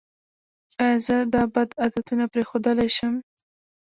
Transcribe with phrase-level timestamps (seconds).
[0.83, 3.13] ایا زه دا بد عادتونه پریښودلی شم؟